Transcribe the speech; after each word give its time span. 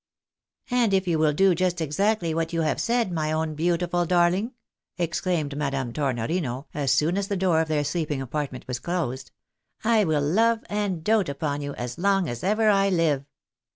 "And 0.71 0.95
if 0.95 1.07
you 1.07 1.19
will 1.19 1.31
do 1.33 1.53
just 1.53 1.79
exactly 1.79 2.33
what 2.33 2.53
you 2.53 2.61
have 2.63 2.81
said, 2.81 3.11
my 3.11 3.31
own 3.31 3.53
beautiful 3.53 4.03
darling," 4.07 4.53
exclaimed 4.97 5.55
Madame 5.55 5.93
Tornorino, 5.93 6.65
as 6.73 6.91
soon 6.91 7.19
as 7.19 7.27
the 7.27 7.37
door 7.37 7.61
of 7.61 7.67
their 7.67 7.83
sleeping 7.83 8.19
apartment 8.19 8.67
was 8.67 8.79
closed," 8.79 9.29
I 9.83 10.03
wiU 10.05 10.19
love 10.33 10.63
and 10.71 11.03
dote 11.03 11.29
upon 11.29 11.61
you 11.61 11.75
as 11.75 11.99
long 11.99 12.27
as 12.27 12.43
ever 12.43 12.67
I 12.71 12.89
hve. 12.89 13.25